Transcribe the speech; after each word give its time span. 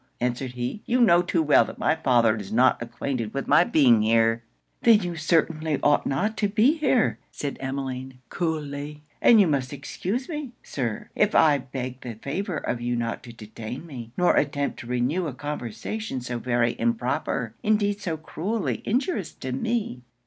answered 0.19 0.53
he; 0.53 0.81
'you 0.87 0.99
know 0.99 1.21
too 1.21 1.43
well 1.43 1.63
that 1.63 1.77
my 1.77 1.95
father 1.95 2.35
is 2.35 2.51
not 2.51 2.81
acquainted 2.81 3.35
with 3.35 3.47
my 3.47 3.63
being 3.63 4.01
here.' 4.01 4.41
'Then 4.81 4.99
you 5.03 5.15
certainly 5.15 5.77
ought 5.83 6.07
not 6.07 6.35
to 6.35 6.47
be 6.47 6.73
here,' 6.75 7.19
said 7.31 7.55
Emmeline, 7.59 8.17
coolly; 8.29 9.03
'and 9.21 9.39
you 9.39 9.45
must 9.45 9.71
excuse 9.71 10.27
me, 10.27 10.53
Sir, 10.63 11.11
if 11.15 11.35
I 11.35 11.59
beg 11.59 12.01
the 12.01 12.15
favor 12.15 12.57
of 12.57 12.81
you 12.81 12.95
not 12.95 13.21
to 13.21 13.31
detain 13.31 13.85
me, 13.85 14.11
nor 14.17 14.35
attempt 14.35 14.79
to 14.79 14.87
renew 14.87 15.27
a 15.27 15.35
conversation 15.35 16.19
so 16.19 16.39
very 16.39 16.75
improper, 16.79 17.53
indeed 17.61 18.01
so 18.01 18.17
cruelly 18.17 18.81
injurious 18.85 19.31
to 19.33 19.51
me.' 19.51 20.01